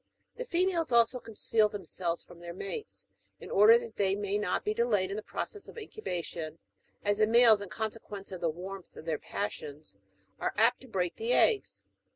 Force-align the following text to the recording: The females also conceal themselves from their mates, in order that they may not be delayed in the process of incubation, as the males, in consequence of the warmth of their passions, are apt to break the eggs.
The 0.35 0.45
females 0.45 0.91
also 0.91 1.19
conceal 1.19 1.69
themselves 1.69 2.23
from 2.23 2.39
their 2.39 2.55
mates, 2.55 3.05
in 3.39 3.51
order 3.51 3.77
that 3.77 3.97
they 3.97 4.15
may 4.15 4.39
not 4.39 4.65
be 4.65 4.73
delayed 4.73 5.11
in 5.11 5.15
the 5.15 5.21
process 5.21 5.67
of 5.67 5.77
incubation, 5.77 6.57
as 7.05 7.19
the 7.19 7.27
males, 7.27 7.61
in 7.61 7.69
consequence 7.69 8.31
of 8.31 8.41
the 8.41 8.49
warmth 8.49 8.95
of 8.95 9.05
their 9.05 9.19
passions, 9.19 9.97
are 10.39 10.53
apt 10.57 10.81
to 10.81 10.87
break 10.87 11.17
the 11.17 11.33
eggs. 11.33 11.83